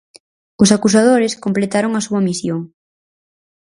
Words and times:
Os 0.63 0.69
Acusadores 0.77 1.37
completaron 1.45 1.91
a 1.93 2.01
súa 2.07 2.21
misión 2.27 2.59